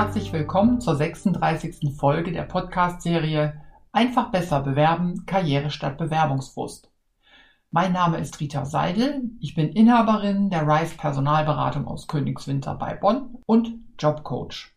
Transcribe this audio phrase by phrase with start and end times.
[0.00, 1.94] herzlich willkommen zur 36.
[1.94, 3.60] Folge der Podcast-Serie
[3.92, 6.90] Einfach besser bewerben, Karriere statt Bewerbungsfrust.
[7.70, 13.36] Mein Name ist Rita Seidel, ich bin Inhaberin der Rice Personalberatung aus Königswinter bei Bonn
[13.44, 14.74] und Jobcoach.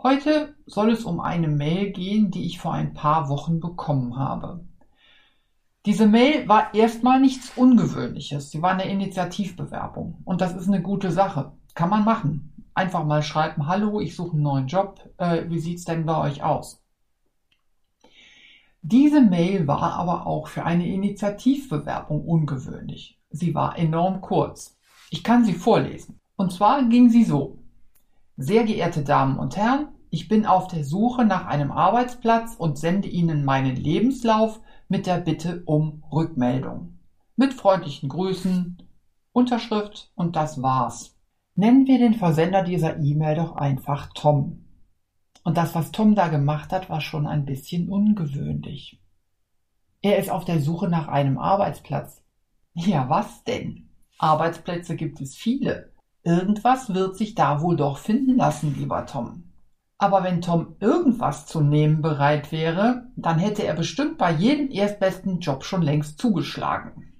[0.00, 4.64] Heute soll es um eine Mail gehen, die ich vor ein paar Wochen bekommen habe.
[5.86, 8.52] Diese Mail war erstmal nichts Ungewöhnliches.
[8.52, 10.22] Sie war eine Initiativbewerbung.
[10.24, 11.50] Und das ist eine gute Sache.
[11.74, 15.84] Kann man machen einfach mal schreiben, hallo, ich suche einen neuen Job, äh, wie sieht's
[15.84, 16.80] denn bei euch aus?
[18.82, 23.20] Diese Mail war aber auch für eine Initiativbewerbung ungewöhnlich.
[23.30, 24.78] Sie war enorm kurz.
[25.10, 26.20] Ich kann sie vorlesen.
[26.36, 27.58] Und zwar ging sie so.
[28.36, 33.08] Sehr geehrte Damen und Herren, ich bin auf der Suche nach einem Arbeitsplatz und sende
[33.08, 37.00] Ihnen meinen Lebenslauf mit der Bitte um Rückmeldung.
[37.34, 38.78] Mit freundlichen Grüßen,
[39.32, 41.17] Unterschrift und das war's.
[41.58, 44.64] Nennen wir den Versender dieser E-Mail doch einfach Tom.
[45.42, 49.00] Und das, was Tom da gemacht hat, war schon ein bisschen ungewöhnlich.
[50.00, 52.22] Er ist auf der Suche nach einem Arbeitsplatz.
[52.74, 53.88] Ja, was denn?
[54.18, 55.92] Arbeitsplätze gibt es viele.
[56.22, 59.50] Irgendwas wird sich da wohl doch finden lassen, lieber Tom.
[59.98, 65.40] Aber wenn Tom irgendwas zu nehmen bereit wäre, dann hätte er bestimmt bei jedem erstbesten
[65.40, 67.14] Job schon längst zugeschlagen.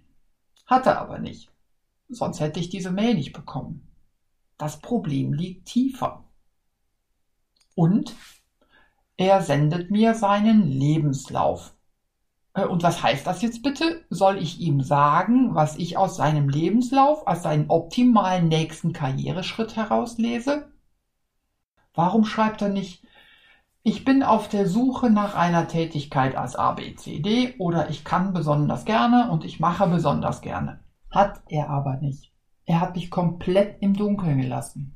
[0.65, 1.51] Hat er aber nicht.
[2.09, 3.88] Sonst hätte ich diese Mail nicht bekommen.
[4.59, 6.25] Das Problem liegt tiefer.
[7.75, 8.15] Und
[9.17, 11.75] er sendet mir seinen Lebenslauf.
[12.55, 14.05] Äh, und was heißt das jetzt bitte?
[14.11, 20.73] Soll ich ihm sagen, was ich aus seinem Lebenslauf als seinen optimalen nächsten Karriereschritt herauslese?
[21.95, 23.05] Warum schreibt er nicht,
[23.83, 29.31] ich bin auf der Suche nach einer Tätigkeit als ABCD oder ich kann besonders gerne
[29.31, 30.81] und ich mache besonders gerne.
[31.11, 32.33] Hat er aber nicht.
[32.69, 34.95] Er hat mich komplett im Dunkeln gelassen.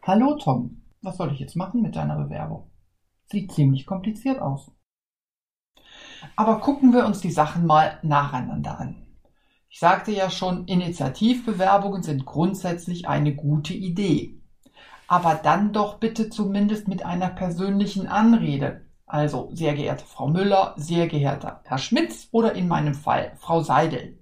[0.00, 2.70] Hallo Tom, was soll ich jetzt machen mit deiner Bewerbung?
[3.26, 4.72] Sieht ziemlich kompliziert aus.
[6.34, 9.06] Aber gucken wir uns die Sachen mal nacheinander an.
[9.68, 14.40] Ich sagte ja schon, Initiativbewerbungen sind grundsätzlich eine gute Idee.
[15.08, 18.86] Aber dann doch bitte zumindest mit einer persönlichen Anrede.
[19.04, 24.18] Also, sehr geehrte Frau Müller, sehr geehrter Herr Schmitz oder in meinem Fall Frau Seidel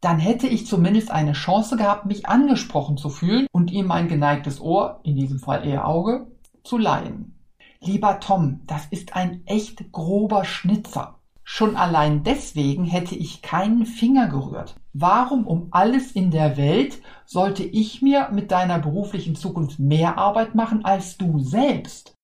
[0.00, 4.60] dann hätte ich zumindest eine Chance gehabt, mich angesprochen zu fühlen und ihm mein geneigtes
[4.60, 6.28] Ohr, in diesem Fall eher Auge,
[6.62, 7.34] zu leihen.
[7.80, 11.18] Lieber Tom, das ist ein echt grober Schnitzer.
[11.44, 14.74] Schon allein deswegen hätte ich keinen Finger gerührt.
[14.92, 20.54] Warum um alles in der Welt sollte ich mir mit deiner beruflichen Zukunft mehr Arbeit
[20.54, 22.14] machen als du selbst?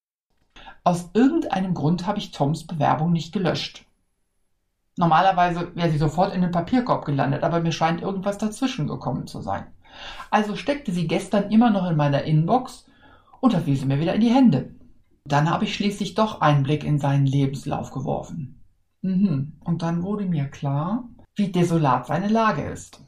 [0.82, 3.86] Aus irgendeinem Grund habe ich Toms Bewerbung nicht gelöscht.
[4.97, 9.41] Normalerweise wäre sie sofort in den Papierkorb gelandet, aber mir scheint irgendwas dazwischen gekommen zu
[9.41, 9.66] sein.
[10.31, 12.87] Also steckte sie gestern immer noch in meiner Inbox
[13.41, 14.75] und da fiel sie mir wieder in die Hände.
[15.25, 18.62] Dann habe ich schließlich doch einen Blick in seinen Lebenslauf geworfen.
[19.03, 19.59] Mhm.
[19.65, 23.03] Und dann wurde mir klar, wie desolat seine Lage ist.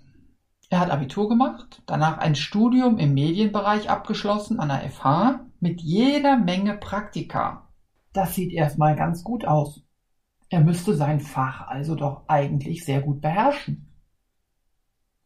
[0.69, 6.37] Er hat Abitur gemacht, danach ein Studium im Medienbereich abgeschlossen an der FH mit jeder
[6.37, 7.69] Menge Praktika.
[8.13, 9.86] Das sieht erstmal ganz gut aus.
[10.49, 13.93] Er müsste sein Fach also doch eigentlich sehr gut beherrschen.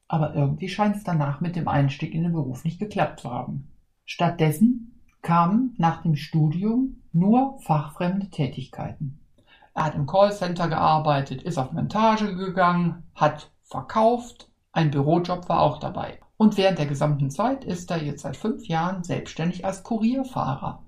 [0.09, 3.71] Aber irgendwie scheint es danach mit dem Einstieg in den Beruf nicht geklappt zu haben.
[4.05, 9.21] Stattdessen kamen nach dem Studium nur fachfremde Tätigkeiten.
[9.75, 15.79] Er hat im Callcenter gearbeitet, ist auf Montage gegangen, hat verkauft, ein Bürojob war auch
[15.79, 16.19] dabei.
[16.37, 20.83] Und während der gesamten Zeit ist er jetzt seit fünf Jahren selbstständig als Kurierfahrer.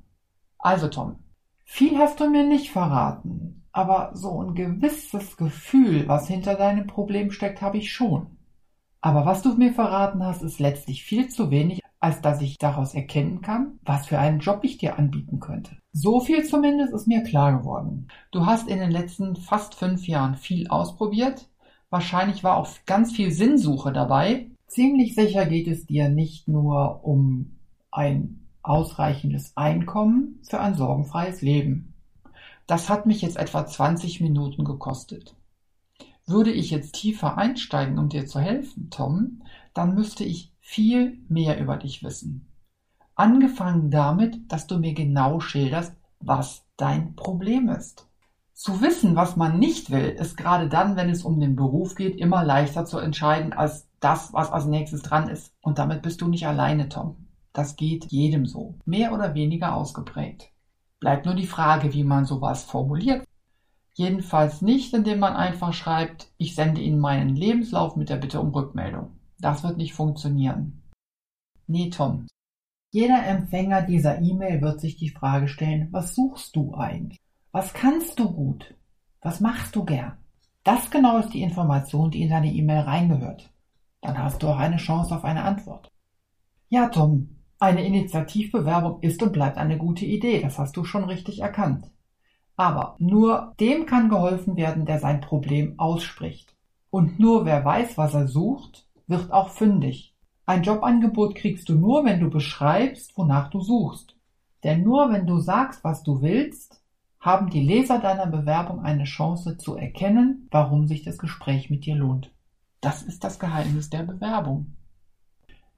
[0.59, 1.17] Also Tom,
[1.65, 7.31] viel hast du mir nicht verraten aber so ein gewisses Gefühl, was hinter deinem Problem
[7.31, 8.39] steckt, habe ich schon.
[9.01, 12.95] Aber was du mir verraten hast, ist letztlich viel zu wenig, als dass ich daraus
[12.95, 15.77] erkennen kann, was für einen Job ich dir anbieten könnte.
[15.93, 18.09] So viel zumindest ist mir klar geworden.
[18.31, 21.49] Du hast in den letzten fast fünf Jahren viel ausprobiert.
[21.91, 24.51] Wahrscheinlich war auch ganz viel Sinnsuche dabei.
[24.67, 27.59] Ziemlich sicher geht es dir nicht nur um
[27.91, 31.92] ein ausreichendes Einkommen für ein sorgenfreies Leben.
[32.73, 35.37] Das hat mich jetzt etwa 20 Minuten gekostet.
[36.25, 39.43] Würde ich jetzt tiefer einsteigen, um dir zu helfen, Tom,
[39.75, 42.51] dann müsste ich viel mehr über dich wissen.
[43.15, 48.09] Angefangen damit, dass du mir genau schilderst, was dein Problem ist.
[48.55, 52.17] Zu wissen, was man nicht will, ist gerade dann, wenn es um den Beruf geht,
[52.17, 55.53] immer leichter zu entscheiden als das, was als nächstes dran ist.
[55.61, 57.29] Und damit bist du nicht alleine, Tom.
[57.53, 60.52] Das geht jedem so, mehr oder weniger ausgeprägt.
[61.03, 63.27] Bleibt nur die Frage, wie man sowas formuliert.
[63.95, 68.51] Jedenfalls nicht, indem man einfach schreibt, ich sende Ihnen meinen Lebenslauf mit der Bitte um
[68.51, 69.11] Rückmeldung.
[69.41, 70.85] Das wird nicht funktionieren.
[71.67, 72.29] Nee, Tom.
[72.93, 77.19] Jeder Empfänger dieser E-Mail wird sich die Frage stellen, was suchst du eigentlich?
[77.51, 78.73] Was kannst du gut?
[79.23, 80.19] Was machst du gern?
[80.63, 83.51] Das genau ist die Information, die in deine E-Mail reingehört.
[84.03, 85.91] Dann hast du auch eine Chance auf eine Antwort.
[86.69, 91.43] Ja, Tom, eine Initiativbewerbung ist und bleibt eine gute Idee, das hast du schon richtig
[91.43, 91.93] erkannt.
[92.57, 96.57] Aber nur dem kann geholfen werden, der sein Problem ausspricht.
[96.91, 100.17] Und nur wer weiß, was er sucht, wird auch fündig.
[100.45, 104.17] Ein Jobangebot kriegst du nur, wenn du beschreibst, wonach du suchst.
[104.65, 106.83] Denn nur wenn du sagst, was du willst,
[107.21, 111.95] haben die Leser deiner Bewerbung eine Chance zu erkennen, warum sich das Gespräch mit dir
[111.95, 112.33] lohnt.
[112.81, 114.75] Das ist das Geheimnis der Bewerbung.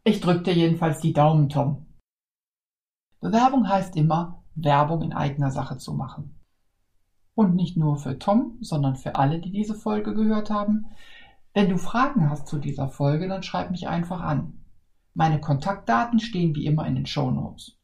[0.06, 1.86] Ich drück dir jedenfalls die Daumen, Tom.
[3.20, 6.38] Bewerbung heißt immer, Werbung in eigener Sache zu machen.
[7.34, 10.88] Und nicht nur für Tom, sondern für alle, die diese Folge gehört haben.
[11.54, 14.66] Wenn du Fragen hast zu dieser Folge, dann schreib mich einfach an.
[15.14, 17.78] Meine Kontaktdaten stehen wie immer in den Show Notes.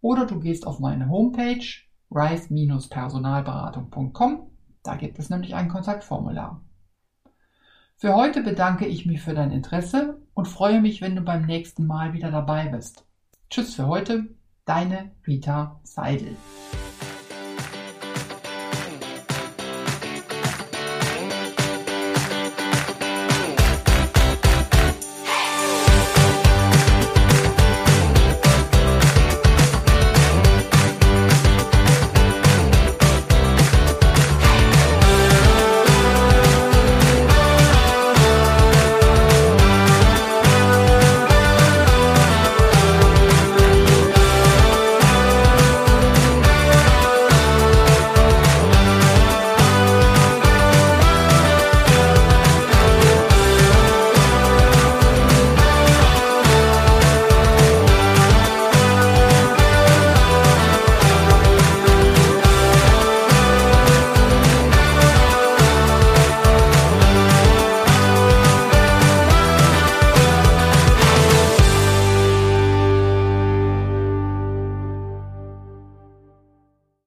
[0.00, 1.66] Oder du gehst auf meine Homepage
[2.10, 4.50] rise-personalberatung.com.
[4.82, 6.62] Da gibt es nämlich ein Kontaktformular.
[7.98, 11.86] Für heute bedanke ich mich für dein Interesse und freue mich, wenn du beim nächsten
[11.86, 13.06] Mal wieder dabei bist.
[13.48, 14.26] Tschüss für heute,
[14.66, 16.36] deine Rita Seidel.